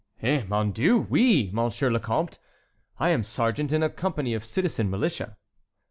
"Eh, 0.23 0.41
mon 0.47 0.71
Dieu, 0.71 0.97
oui, 1.11 1.51
Monsieur 1.53 1.91
le 1.91 1.99
Comte! 1.99 2.39
I 2.97 3.09
am 3.09 3.21
sergeant 3.21 3.71
in 3.71 3.83
a 3.83 3.89
company 3.91 4.33
of 4.33 4.43
citizen 4.43 4.89
militia." 4.89 5.37